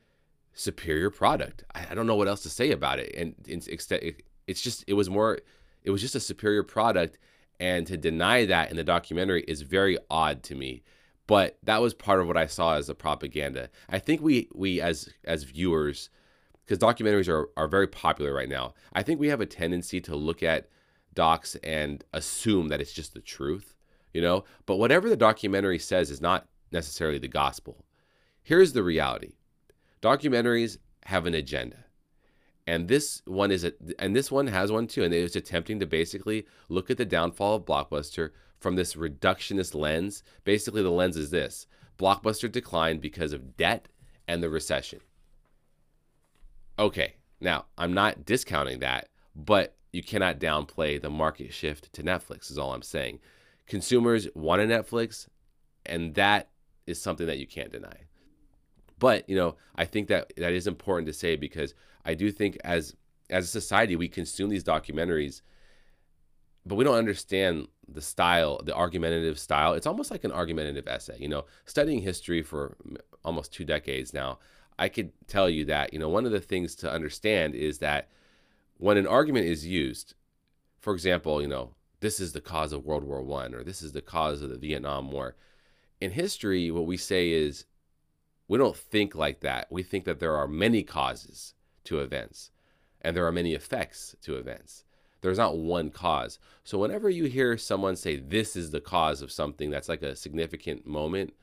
superior 0.53 1.09
product. 1.09 1.63
I, 1.73 1.87
I 1.91 1.95
don't 1.95 2.07
know 2.07 2.15
what 2.15 2.27
else 2.27 2.43
to 2.43 2.49
say 2.49 2.71
about 2.71 2.99
it. 2.99 3.15
And 3.15 3.35
it's, 3.47 3.67
it's 3.67 4.61
just 4.61 4.83
it 4.87 4.93
was 4.93 5.09
more 5.09 5.39
it 5.83 5.91
was 5.91 6.01
just 6.01 6.15
a 6.15 6.19
superior 6.19 6.63
product 6.63 7.17
and 7.59 7.87
to 7.87 7.97
deny 7.97 8.45
that 8.45 8.69
in 8.69 8.77
the 8.77 8.83
documentary 8.83 9.43
is 9.47 9.61
very 9.61 9.97
odd 10.09 10.43
to 10.43 10.55
me 10.55 10.83
but 11.27 11.57
that 11.63 11.81
was 11.81 11.93
part 11.93 12.21
of 12.21 12.27
what 12.27 12.37
I 12.37 12.47
saw 12.47 12.75
as 12.75 12.89
a 12.89 12.95
propaganda. 12.95 13.69
I 13.89 13.99
think 13.99 14.21
we 14.21 14.47
we 14.55 14.81
as 14.81 15.09
as 15.25 15.43
viewers, 15.43 16.09
because 16.65 16.79
documentaries 16.79 17.27
are 17.27 17.49
are 17.57 17.67
very 17.67 17.87
popular 17.87 18.33
right 18.33 18.49
now. 18.49 18.73
I 18.93 19.03
think 19.03 19.19
we 19.19 19.27
have 19.27 19.41
a 19.41 19.45
tendency 19.45 19.99
to 20.01 20.15
look 20.15 20.41
at 20.41 20.69
docs 21.13 21.55
and 21.63 22.03
assume 22.13 22.69
that 22.69 22.79
it's 22.79 22.93
just 22.93 23.13
the 23.13 23.19
truth, 23.19 23.75
you 24.13 24.21
know. 24.21 24.43
But 24.65 24.77
whatever 24.77 25.09
the 25.09 25.17
documentary 25.17 25.79
says 25.79 26.09
is 26.09 26.21
not 26.21 26.47
necessarily 26.71 27.19
the 27.19 27.27
gospel. 27.27 27.85
Here's 28.43 28.73
the 28.73 28.83
reality: 28.83 29.33
documentaries 30.01 30.77
have 31.05 31.25
an 31.25 31.33
agenda. 31.33 31.85
And 32.65 32.89
this 32.89 33.21
one 33.25 33.51
is 33.51 33.63
a, 33.63 33.71
and 33.97 34.13
this 34.13 34.29
one 34.29 34.47
has 34.47 34.73
one 34.73 34.87
too 34.87 35.03
and 35.03 35.13
it's 35.13 35.37
attempting 35.37 35.79
to 35.79 35.85
basically 35.85 36.45
look 36.67 36.91
at 36.91 36.97
the 36.97 37.05
downfall 37.05 37.55
of 37.55 37.65
blockbuster 37.65 38.31
from 38.59 38.75
this 38.75 38.95
reductionist 38.95 39.73
lens. 39.73 40.21
Basically 40.43 40.83
the 40.83 40.91
lens 40.91 41.15
is 41.15 41.29
this. 41.29 41.65
Blockbuster 41.97 42.51
declined 42.51 42.99
because 42.99 43.31
of 43.31 43.55
debt 43.55 43.87
and 44.27 44.43
the 44.43 44.49
recession. 44.49 44.99
Okay 46.77 47.13
now 47.39 47.65
i'm 47.77 47.93
not 47.93 48.25
discounting 48.25 48.79
that 48.79 49.09
but 49.35 49.75
you 49.91 50.01
cannot 50.03 50.39
downplay 50.39 51.01
the 51.01 51.09
market 51.09 51.53
shift 51.53 51.91
to 51.93 52.03
netflix 52.03 52.49
is 52.51 52.57
all 52.57 52.73
i'm 52.73 52.81
saying 52.81 53.19
consumers 53.67 54.27
want 54.33 54.61
a 54.61 54.65
netflix 54.65 55.27
and 55.85 56.15
that 56.15 56.49
is 56.85 57.01
something 57.01 57.27
that 57.27 57.37
you 57.37 57.47
can't 57.47 57.71
deny 57.71 58.07
but 58.99 59.29
you 59.29 59.35
know, 59.35 59.55
I 59.75 59.85
think 59.85 60.07
that 60.07 60.33
that 60.37 60.53
is 60.53 60.67
important 60.67 61.07
to 61.07 61.13
say 61.13 61.35
because 61.35 61.73
I 62.05 62.13
do 62.13 62.31
think 62.31 62.57
as 62.63 62.95
as 63.29 63.45
a 63.45 63.47
society 63.47 63.95
we 63.95 64.07
consume 64.07 64.49
these 64.49 64.63
documentaries, 64.63 65.41
but 66.65 66.75
we 66.75 66.83
don't 66.83 66.95
understand 66.95 67.67
the 67.87 68.01
style, 68.01 68.61
the 68.63 68.73
argumentative 68.73 69.37
style. 69.39 69.73
It's 69.73 69.87
almost 69.87 70.11
like 70.11 70.23
an 70.23 70.31
argumentative 70.31 70.87
essay. 70.87 71.17
You 71.19 71.29
know, 71.29 71.45
studying 71.65 72.01
history 72.01 72.41
for 72.41 72.77
almost 73.23 73.53
two 73.53 73.65
decades 73.65 74.13
now, 74.13 74.39
I 74.79 74.89
could 74.89 75.11
tell 75.27 75.49
you 75.49 75.65
that 75.65 75.93
you 75.93 75.99
know 75.99 76.09
one 76.09 76.25
of 76.25 76.31
the 76.31 76.41
things 76.41 76.75
to 76.77 76.91
understand 76.91 77.55
is 77.55 77.79
that 77.79 78.09
when 78.77 78.97
an 78.97 79.07
argument 79.07 79.45
is 79.45 79.65
used, 79.65 80.15
for 80.79 80.93
example, 80.93 81.41
you 81.41 81.47
know, 81.47 81.71
this 81.99 82.19
is 82.19 82.33
the 82.33 82.41
cause 82.41 82.73
of 82.73 82.85
World 82.85 83.03
War 83.03 83.21
One 83.21 83.53
or 83.53 83.63
this 83.63 83.81
is 83.81 83.91
the 83.91 84.01
cause 84.01 84.41
of 84.41 84.49
the 84.49 84.57
Vietnam 84.57 85.11
War. 85.11 85.35
In 85.99 86.11
history, 86.11 86.69
what 86.69 86.85
we 86.85 86.97
say 86.97 87.31
is 87.31 87.65
we 88.47 88.57
don't 88.57 88.77
think 88.77 89.15
like 89.15 89.41
that. 89.41 89.67
We 89.71 89.83
think 89.83 90.05
that 90.05 90.19
there 90.19 90.35
are 90.35 90.47
many 90.47 90.83
causes 90.83 91.53
to 91.85 91.99
events 91.99 92.51
and 93.01 93.15
there 93.15 93.25
are 93.25 93.31
many 93.31 93.53
effects 93.53 94.15
to 94.21 94.35
events. 94.35 94.83
There's 95.21 95.37
not 95.37 95.57
one 95.57 95.89
cause. 95.89 96.39
So 96.63 96.77
whenever 96.77 97.09
you 97.09 97.25
hear 97.25 97.57
someone 97.57 97.95
say 97.95 98.17
this 98.17 98.55
is 98.55 98.71
the 98.71 98.81
cause 98.81 99.21
of 99.21 99.31
something 99.31 99.69
that's 99.69 99.89
like 99.89 100.03
a 100.03 100.15
significant 100.15 100.85
moment, 100.85 101.33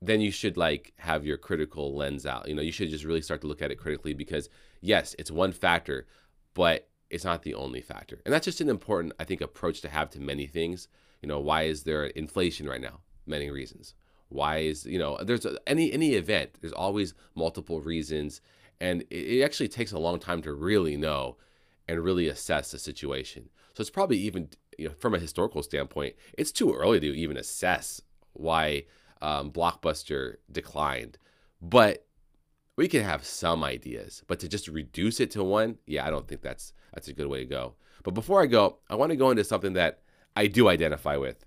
then 0.00 0.20
you 0.20 0.30
should 0.30 0.56
like 0.56 0.92
have 0.96 1.26
your 1.26 1.36
critical 1.36 1.94
lens 1.94 2.26
out. 2.26 2.48
You 2.48 2.54
know, 2.54 2.62
you 2.62 2.72
should 2.72 2.90
just 2.90 3.04
really 3.04 3.22
start 3.22 3.42
to 3.42 3.46
look 3.46 3.62
at 3.62 3.70
it 3.70 3.78
critically 3.78 4.14
because 4.14 4.48
yes, 4.80 5.14
it's 5.18 5.30
one 5.30 5.52
factor, 5.52 6.06
but 6.54 6.88
it's 7.12 7.24
not 7.24 7.42
the 7.42 7.54
only 7.54 7.80
factor. 7.80 8.20
And 8.24 8.34
that's 8.34 8.46
just 8.46 8.60
an 8.60 8.68
important, 8.68 9.12
I 9.20 9.24
think, 9.24 9.40
approach 9.40 9.80
to 9.82 9.88
have 9.88 10.10
to 10.10 10.20
many 10.20 10.46
things. 10.46 10.88
You 11.20 11.28
know, 11.28 11.38
why 11.38 11.62
is 11.62 11.84
there 11.84 12.06
inflation 12.06 12.68
right 12.68 12.80
now? 12.80 13.00
Many 13.26 13.50
reasons 13.50 13.94
why 14.32 14.58
is 14.58 14.86
you 14.86 14.98
know 14.98 15.18
there's 15.22 15.46
any 15.66 15.92
any 15.92 16.14
event 16.14 16.50
there's 16.60 16.72
always 16.72 17.14
multiple 17.34 17.80
reasons 17.80 18.40
and 18.80 19.02
it, 19.10 19.38
it 19.38 19.42
actually 19.44 19.68
takes 19.68 19.92
a 19.92 19.98
long 19.98 20.18
time 20.18 20.42
to 20.42 20.52
really 20.52 20.96
know 20.96 21.36
and 21.86 22.02
really 22.02 22.28
assess 22.28 22.70
the 22.70 22.78
situation 22.78 23.48
so 23.74 23.80
it's 23.80 23.90
probably 23.90 24.16
even 24.16 24.48
you 24.78 24.88
know 24.88 24.94
from 24.98 25.14
a 25.14 25.18
historical 25.18 25.62
standpoint 25.62 26.14
it's 26.38 26.52
too 26.52 26.72
early 26.72 26.98
to 26.98 27.14
even 27.14 27.36
assess 27.36 28.00
why 28.32 28.84
um, 29.20 29.50
blockbuster 29.50 30.36
declined 30.50 31.18
but 31.60 32.06
we 32.76 32.88
can 32.88 33.02
have 33.02 33.24
some 33.24 33.62
ideas 33.62 34.22
but 34.26 34.40
to 34.40 34.48
just 34.48 34.68
reduce 34.68 35.20
it 35.20 35.30
to 35.30 35.44
one 35.44 35.76
yeah 35.86 36.06
i 36.06 36.10
don't 36.10 36.28
think 36.28 36.42
that's 36.42 36.72
that's 36.94 37.08
a 37.08 37.12
good 37.12 37.26
way 37.26 37.40
to 37.40 37.46
go 37.46 37.74
but 38.02 38.14
before 38.14 38.42
i 38.42 38.46
go 38.46 38.78
i 38.90 38.94
want 38.94 39.10
to 39.10 39.16
go 39.16 39.30
into 39.30 39.44
something 39.44 39.72
that 39.74 40.00
i 40.36 40.46
do 40.46 40.68
identify 40.68 41.16
with 41.16 41.44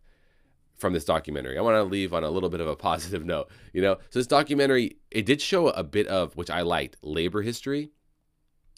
from 0.77 0.93
this 0.93 1.05
documentary. 1.05 1.57
I 1.57 1.61
want 1.61 1.75
to 1.75 1.83
leave 1.83 2.13
on 2.13 2.23
a 2.23 2.29
little 2.29 2.49
bit 2.49 2.61
of 2.61 2.67
a 2.67 2.75
positive 2.89 3.25
note, 3.25 3.49
you 3.73 3.81
know. 3.81 3.95
So 4.09 4.19
this 4.19 4.27
documentary, 4.27 4.97
it 5.11 5.25
did 5.25 5.41
show 5.41 5.69
a 5.69 5.83
bit 5.83 6.07
of 6.07 6.35
which 6.35 6.49
I 6.49 6.61
liked, 6.61 6.97
labor 7.01 7.41
history. 7.41 7.91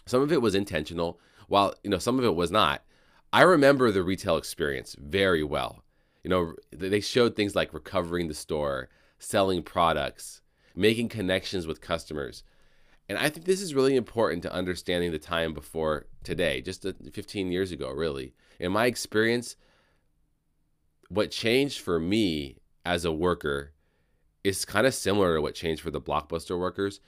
Some 0.06 0.22
of 0.22 0.32
it 0.32 0.42
was 0.42 0.56
intentional, 0.56 1.20
while 1.48 1.74
you 1.84 1.90
know 1.90 1.98
some 1.98 2.20
of 2.20 2.26
it 2.26 2.36
was 2.36 2.52
not. 2.52 2.84
I 3.34 3.42
remember 3.42 3.92
the 3.92 4.04
retail 4.04 4.38
experience 4.38 4.96
very 4.98 5.44
well. 5.44 5.84
You 6.24 6.30
know, 6.30 6.54
they 6.72 7.02
showed 7.02 7.36
things 7.36 7.56
like 7.56 7.74
recovering 7.74 8.28
the 8.28 8.34
store, 8.34 8.90
selling 9.20 9.64
products, 9.64 10.42
making 10.78 11.10
connections 11.10 11.68
with 11.68 11.82
customers. 11.82 12.44
And 13.10 13.18
I 13.18 13.30
think 13.30 13.46
this 13.46 13.62
is 13.62 13.74
really 13.74 13.96
important 13.96 14.44
to 14.44 14.54
understanding 14.54 15.12
the 15.12 15.20
time 15.20 15.54
before 15.54 16.06
today, 16.24 16.62
just 16.62 16.86
15 17.14 17.52
years 17.52 17.72
ago, 17.72 17.92
really. 17.92 18.34
In 18.60 18.72
my 18.72 18.86
experience, 18.86 19.56
what 21.10 21.32
changed 21.32 21.80
for 21.80 22.00
me 22.00 22.58
as 22.86 23.06
a 23.06 23.12
worker 23.12 23.74
is 24.44 24.66
kind 24.66 24.88
of 24.88 24.94
similar 24.94 25.36
to 25.36 25.42
what 25.42 25.56
changed 25.56 25.82
for 25.82 25.92
the 25.92 26.02
blockbuster 26.02 26.58
workers 26.58 27.00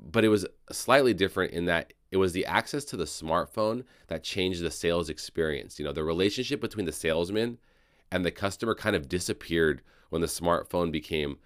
but 0.00 0.24
it 0.24 0.28
was 0.28 0.46
slightly 0.70 1.12
different 1.12 1.52
in 1.52 1.64
that 1.64 1.92
it 2.10 2.16
was 2.16 2.32
the 2.32 2.46
access 2.46 2.84
to 2.84 2.96
the 2.96 3.04
smartphone 3.04 3.84
that 4.06 4.22
changed 4.22 4.62
the 4.62 4.70
sales 4.70 5.08
experience 5.08 5.78
you 5.78 5.84
know 5.84 5.92
the 5.92 6.04
relationship 6.04 6.60
between 6.60 6.86
the 6.86 6.92
salesman 6.92 7.58
and 8.10 8.24
the 8.24 8.30
customer 8.30 8.74
kind 8.74 8.96
of 8.96 9.08
disappeared 9.08 9.82
when 10.10 10.20
the 10.20 10.26
smartphone 10.26 10.90
became 10.90 11.38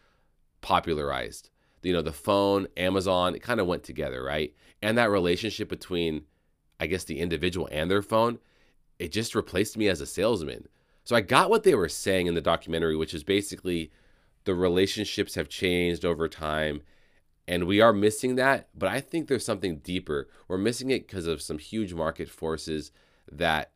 popularized 0.62 1.50
you 1.82 1.92
know 1.92 2.02
the 2.02 2.12
phone 2.12 2.66
amazon 2.76 3.34
it 3.34 3.42
kind 3.42 3.60
of 3.60 3.66
went 3.66 3.82
together 3.82 4.22
right 4.22 4.54
and 4.80 4.96
that 4.96 5.10
relationship 5.10 5.68
between 5.68 6.22
i 6.80 6.86
guess 6.86 7.04
the 7.04 7.20
individual 7.20 7.68
and 7.70 7.90
their 7.90 8.02
phone 8.02 8.38
it 8.98 9.12
just 9.12 9.34
replaced 9.34 9.76
me 9.76 9.88
as 9.88 10.00
a 10.00 10.06
salesman 10.06 10.66
so 11.04 11.16
I 11.16 11.20
got 11.20 11.50
what 11.50 11.64
they 11.64 11.74
were 11.74 11.88
saying 11.88 12.26
in 12.26 12.34
the 12.34 12.40
documentary, 12.40 12.96
which 12.96 13.14
is 13.14 13.24
basically 13.24 13.90
the 14.44 14.54
relationships 14.54 15.34
have 15.34 15.48
changed 15.48 16.04
over 16.04 16.28
time 16.28 16.82
and 17.48 17.64
we 17.64 17.80
are 17.80 17.92
missing 17.92 18.36
that, 18.36 18.68
but 18.72 18.88
I 18.88 19.00
think 19.00 19.26
there's 19.26 19.44
something 19.44 19.78
deeper. 19.78 20.28
We're 20.46 20.58
missing 20.58 20.90
it 20.90 21.08
because 21.08 21.26
of 21.26 21.42
some 21.42 21.58
huge 21.58 21.92
market 21.92 22.28
forces 22.28 22.92
that 23.30 23.72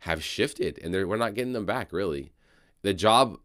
have 0.00 0.24
shifted 0.24 0.78
and 0.82 0.94
we're 0.94 1.16
not 1.16 1.34
getting 1.34 1.52
them 1.52 1.66
back 1.66 1.92
really. 1.92 2.32
The 2.82 2.94
job 2.94 3.38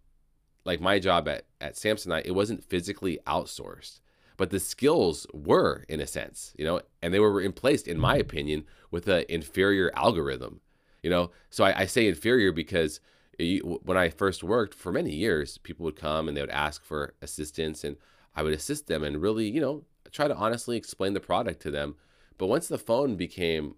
like 0.65 0.81
my 0.81 0.99
job 0.99 1.27
at 1.27 1.45
at 1.61 1.75
Samsonite, 1.75 2.25
it 2.25 2.35
wasn't 2.35 2.63
physically 2.63 3.19
outsourced, 3.25 3.99
but 4.37 4.49
the 4.49 4.59
skills 4.59 5.25
were 5.33 5.85
in 5.87 6.01
a 6.01 6.07
sense, 6.07 6.53
you 6.57 6.65
know, 6.65 6.81
and 7.01 7.13
they 7.13 7.19
were 7.19 7.39
in 7.39 7.53
place, 7.53 7.83
in 7.83 7.99
my 7.99 8.17
opinion, 8.17 8.65
with 8.91 9.07
an 9.07 9.25
inferior 9.29 9.91
algorithm, 9.95 10.61
you 11.01 11.09
know. 11.09 11.31
So 11.49 11.63
I, 11.63 11.81
I 11.81 11.85
say 11.85 12.07
inferior 12.07 12.51
because 12.51 12.99
when 13.37 13.97
I 13.97 14.09
first 14.09 14.43
worked 14.43 14.73
for 14.73 14.91
many 14.91 15.13
years, 15.13 15.57
people 15.57 15.83
would 15.85 15.95
come 15.95 16.27
and 16.27 16.35
they 16.35 16.41
would 16.41 16.49
ask 16.49 16.83
for 16.83 17.13
assistance, 17.21 17.83
and 17.83 17.97
I 18.35 18.43
would 18.43 18.53
assist 18.53 18.87
them 18.87 19.03
and 19.03 19.21
really, 19.21 19.49
you 19.49 19.61
know, 19.61 19.83
try 20.11 20.27
to 20.27 20.35
honestly 20.35 20.77
explain 20.77 21.13
the 21.13 21.19
product 21.19 21.61
to 21.63 21.71
them. 21.71 21.95
But 22.37 22.47
once 22.47 22.67
the 22.67 22.77
phone 22.77 23.15
became 23.15 23.75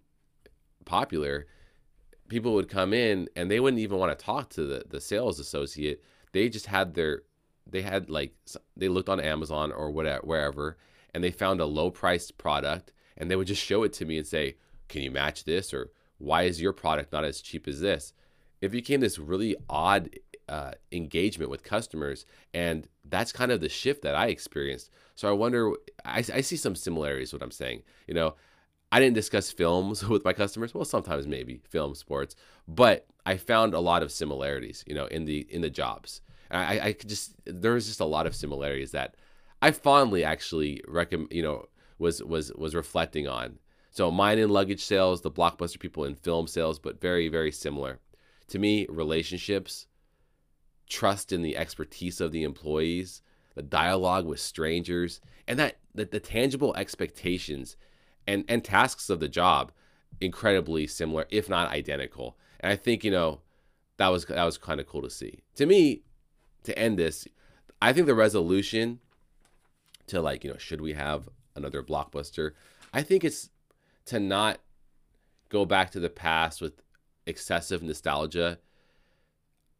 popular, 0.85 1.47
people 2.27 2.53
would 2.53 2.69
come 2.69 2.93
in 2.93 3.29
and 3.35 3.49
they 3.49 3.59
wouldn't 3.59 3.81
even 3.81 3.97
want 3.97 4.17
to 4.17 4.25
talk 4.25 4.49
to 4.49 4.65
the, 4.65 4.83
the 4.87 5.01
sales 5.01 5.39
associate. 5.39 6.03
They 6.37 6.49
just 6.49 6.67
had 6.67 6.93
their, 6.93 7.23
they 7.65 7.81
had 7.81 8.09
like, 8.09 8.33
they 8.75 8.89
looked 8.89 9.09
on 9.09 9.19
Amazon 9.19 9.71
or 9.71 9.89
whatever, 9.89 10.21
wherever, 10.23 10.77
and 11.13 11.23
they 11.23 11.31
found 11.31 11.59
a 11.59 11.65
low 11.65 11.89
priced 11.89 12.37
product 12.37 12.93
and 13.17 13.29
they 13.29 13.35
would 13.35 13.47
just 13.47 13.63
show 13.63 13.83
it 13.83 13.93
to 13.93 14.05
me 14.05 14.17
and 14.17 14.27
say, 14.27 14.55
"Can 14.87 15.01
you 15.01 15.11
match 15.11 15.43
this?" 15.43 15.73
or 15.73 15.89
"Why 16.19 16.43
is 16.43 16.61
your 16.61 16.73
product 16.73 17.11
not 17.11 17.25
as 17.25 17.41
cheap 17.41 17.67
as 17.67 17.79
this?" 17.81 18.13
It 18.61 18.69
became 18.69 18.99
this 19.01 19.19
really 19.19 19.55
odd 19.69 20.09
uh, 20.47 20.73
engagement 20.91 21.49
with 21.49 21.63
customers, 21.63 22.25
and 22.53 22.87
that's 23.03 23.31
kind 23.31 23.51
of 23.51 23.59
the 23.59 23.69
shift 23.69 24.03
that 24.03 24.15
I 24.15 24.27
experienced. 24.27 24.91
So 25.15 25.27
I 25.27 25.31
wonder, 25.31 25.71
I, 26.05 26.19
I 26.19 26.41
see 26.41 26.57
some 26.57 26.75
similarities. 26.75 27.33
What 27.33 27.41
I'm 27.41 27.51
saying, 27.51 27.81
you 28.07 28.13
know, 28.13 28.35
I 28.91 28.99
didn't 28.99 29.15
discuss 29.15 29.51
films 29.51 30.03
with 30.07 30.23
my 30.23 30.33
customers. 30.33 30.73
Well, 30.73 30.85
sometimes 30.85 31.27
maybe 31.27 31.61
film, 31.69 31.95
sports, 31.95 32.35
but 32.67 33.07
I 33.25 33.37
found 33.37 33.73
a 33.73 33.79
lot 33.79 34.03
of 34.03 34.11
similarities, 34.11 34.83
you 34.87 34.95
know, 34.95 35.05
in 35.07 35.25
the 35.25 35.45
in 35.49 35.61
the 35.61 35.69
jobs. 35.69 36.21
And 36.49 36.61
I, 36.61 36.87
I 36.87 36.93
could 36.93 37.09
just 37.09 37.35
there 37.45 37.73
was 37.73 37.87
just 37.87 37.99
a 37.99 38.05
lot 38.05 38.27
of 38.27 38.35
similarities 38.35 38.91
that 38.91 39.15
I 39.61 39.71
fondly 39.71 40.23
actually 40.23 40.81
recommend, 40.87 41.33
you 41.33 41.43
know, 41.43 41.65
was 41.99 42.23
was 42.23 42.53
was 42.53 42.75
reflecting 42.75 43.27
on. 43.27 43.59
So 43.91 44.11
mine 44.11 44.37
in 44.37 44.49
luggage 44.49 44.83
sales, 44.83 45.21
the 45.21 45.31
blockbuster 45.31 45.79
people 45.79 46.03
in 46.03 46.15
film 46.15 46.47
sales, 46.47 46.79
but 46.79 47.01
very 47.01 47.27
very 47.27 47.51
similar. 47.51 47.99
To 48.49 48.59
me, 48.59 48.85
relationships, 48.87 49.87
trust 50.87 51.33
in 51.33 51.41
the 51.41 51.57
expertise 51.57 52.21
of 52.21 52.31
the 52.31 52.43
employees, 52.43 53.21
the 53.55 53.61
dialogue 53.61 54.25
with 54.25 54.39
strangers, 54.39 55.19
and 55.47 55.59
that 55.59 55.79
the, 55.93 56.05
the 56.05 56.21
tangible 56.21 56.73
expectations 56.77 57.75
and 58.27 58.43
and 58.47 58.63
tasks 58.63 59.09
of 59.09 59.19
the 59.19 59.29
job 59.29 59.71
incredibly 60.19 60.87
similar, 60.87 61.25
if 61.29 61.49
not 61.49 61.71
identical. 61.71 62.37
And 62.59 62.71
I 62.71 62.75
think 62.75 63.03
you 63.03 63.11
know 63.11 63.41
that 63.97 64.09
was 64.09 64.25
that 64.25 64.43
was 64.43 64.57
kind 64.57 64.79
of 64.79 64.87
cool 64.87 65.01
to 65.01 65.09
see. 65.09 65.39
To 65.55 65.65
me, 65.65 66.03
to 66.63 66.77
end 66.77 66.97
this, 66.97 67.27
I 67.81 67.93
think 67.93 68.07
the 68.07 68.15
resolution 68.15 68.99
to 70.07 70.21
like 70.21 70.43
you 70.43 70.51
know 70.51 70.57
should 70.57 70.81
we 70.81 70.93
have 70.93 71.29
another 71.55 71.83
blockbuster? 71.83 72.51
I 72.93 73.01
think 73.01 73.23
it's 73.23 73.49
to 74.05 74.19
not 74.19 74.59
go 75.49 75.65
back 75.65 75.91
to 75.91 75.99
the 75.99 76.09
past 76.09 76.61
with 76.61 76.81
excessive 77.25 77.83
nostalgia. 77.83 78.59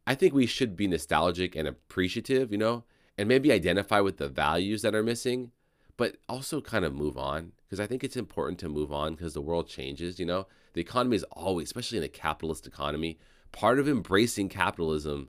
I 0.06 0.14
think 0.14 0.32
we 0.32 0.46
should 0.46 0.74
be 0.74 0.86
nostalgic 0.86 1.54
and 1.54 1.68
appreciative, 1.68 2.50
you 2.50 2.56
know, 2.56 2.84
and 3.18 3.28
maybe 3.28 3.52
identify 3.52 4.00
with 4.00 4.16
the 4.16 4.28
values 4.28 4.80
that 4.80 4.94
are 4.94 5.02
missing, 5.02 5.50
but 5.98 6.16
also 6.28 6.62
kind 6.62 6.84
of 6.84 6.94
move 6.94 7.18
on 7.18 7.52
because 7.68 7.80
I 7.80 7.86
think 7.86 8.02
it's 8.02 8.16
important 8.16 8.58
to 8.60 8.68
move 8.68 8.90
on 8.90 9.14
because 9.14 9.34
the 9.34 9.42
world 9.42 9.68
changes, 9.68 10.18
you 10.18 10.24
know. 10.24 10.46
The 10.72 10.80
economy 10.80 11.16
is 11.16 11.24
always, 11.24 11.68
especially 11.68 11.98
in 11.98 12.04
a 12.04 12.08
capitalist 12.08 12.66
economy, 12.66 13.18
part 13.52 13.78
of 13.78 13.88
embracing 13.88 14.48
capitalism 14.48 15.28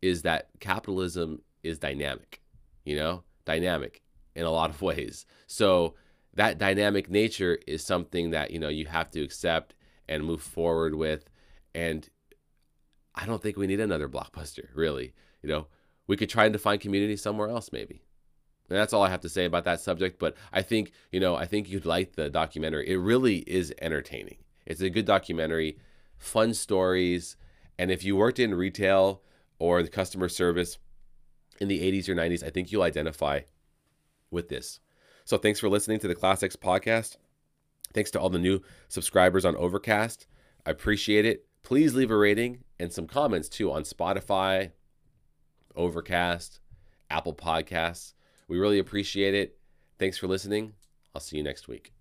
is 0.00 0.22
that 0.22 0.48
capitalism 0.60 1.42
is 1.62 1.78
dynamic, 1.78 2.40
you 2.84 2.96
know, 2.96 3.22
dynamic 3.44 4.02
in 4.34 4.44
a 4.44 4.50
lot 4.50 4.70
of 4.70 4.80
ways. 4.82 5.26
So 5.46 5.94
that 6.34 6.58
dynamic 6.58 7.10
nature 7.10 7.58
is 7.66 7.84
something 7.84 8.30
that, 8.30 8.50
you 8.50 8.58
know, 8.58 8.68
you 8.68 8.86
have 8.86 9.10
to 9.12 9.22
accept 9.22 9.74
and 10.08 10.24
move 10.24 10.40
forward 10.40 10.94
with. 10.94 11.28
And 11.74 12.08
I 13.14 13.26
don't 13.26 13.42
think 13.42 13.56
we 13.56 13.66
need 13.66 13.80
another 13.80 14.08
blockbuster, 14.08 14.68
really. 14.74 15.12
You 15.42 15.48
know, 15.50 15.66
we 16.06 16.16
could 16.16 16.30
try 16.30 16.44
and 16.44 16.52
define 16.52 16.78
community 16.78 17.16
somewhere 17.16 17.48
else, 17.48 17.70
maybe. 17.72 18.03
And 18.68 18.78
that's 18.78 18.92
all 18.92 19.02
I 19.02 19.10
have 19.10 19.20
to 19.20 19.28
say 19.28 19.44
about 19.44 19.64
that 19.64 19.80
subject. 19.80 20.18
But 20.18 20.36
I 20.52 20.62
think, 20.62 20.92
you 21.12 21.20
know, 21.20 21.36
I 21.36 21.46
think 21.46 21.68
you'd 21.68 21.84
like 21.84 22.14
the 22.14 22.30
documentary. 22.30 22.88
It 22.88 22.96
really 22.96 23.38
is 23.38 23.74
entertaining. 23.80 24.38
It's 24.66 24.80
a 24.80 24.90
good 24.90 25.04
documentary, 25.04 25.78
fun 26.16 26.54
stories. 26.54 27.36
And 27.78 27.90
if 27.90 28.04
you 28.04 28.16
worked 28.16 28.38
in 28.38 28.54
retail 28.54 29.22
or 29.58 29.82
the 29.82 29.88
customer 29.88 30.28
service 30.28 30.78
in 31.60 31.68
the 31.68 31.80
80s 31.80 32.08
or 32.08 32.14
90s, 32.14 32.42
I 32.42 32.50
think 32.50 32.72
you'll 32.72 32.82
identify 32.82 33.40
with 34.30 34.48
this. 34.48 34.80
So 35.24 35.38
thanks 35.38 35.60
for 35.60 35.68
listening 35.68 35.98
to 36.00 36.08
the 36.08 36.14
Class 36.14 36.42
X 36.42 36.56
podcast. 36.56 37.16
Thanks 37.92 38.10
to 38.12 38.20
all 38.20 38.30
the 38.30 38.38
new 38.38 38.60
subscribers 38.88 39.44
on 39.44 39.56
Overcast. 39.56 40.26
I 40.66 40.70
appreciate 40.70 41.24
it. 41.24 41.46
Please 41.62 41.94
leave 41.94 42.10
a 42.10 42.16
rating 42.16 42.64
and 42.78 42.92
some 42.92 43.06
comments 43.06 43.48
too 43.48 43.70
on 43.70 43.84
Spotify, 43.84 44.72
Overcast, 45.76 46.60
Apple 47.10 47.34
Podcasts. 47.34 48.14
We 48.48 48.58
really 48.58 48.78
appreciate 48.78 49.34
it. 49.34 49.58
Thanks 49.98 50.18
for 50.18 50.26
listening. 50.26 50.74
I'll 51.14 51.20
see 51.20 51.36
you 51.36 51.42
next 51.42 51.68
week. 51.68 51.92